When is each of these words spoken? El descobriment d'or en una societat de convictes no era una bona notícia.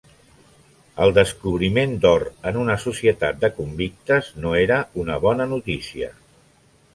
El 1.03 1.11
descobriment 1.17 1.93
d'or 2.05 2.25
en 2.51 2.57
una 2.61 2.77
societat 2.85 3.37
de 3.43 3.51
convictes 3.59 4.33
no 4.47 4.55
era 4.63 4.81
una 5.05 5.19
bona 5.29 5.49
notícia. 5.55 6.11